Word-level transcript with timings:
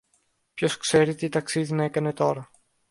Ποιος 0.53 0.77
ξέρει 0.77 1.15
τι 1.15 1.29
ταξίδι 1.29 1.73
να 1.73 1.83
έκανε 1.83 2.13
τώρα 2.13 2.51